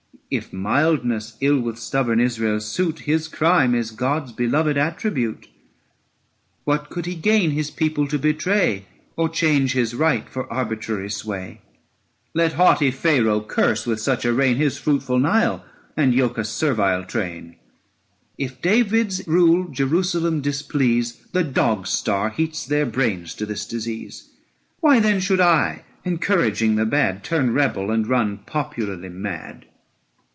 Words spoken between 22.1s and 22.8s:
heats